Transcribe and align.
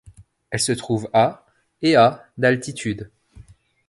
Elle 0.49 0.59
se 0.59 0.71
trouve 0.71 1.11
à 1.13 1.45
et 1.83 1.95
à 1.95 2.27
d'altitude. 2.39 3.11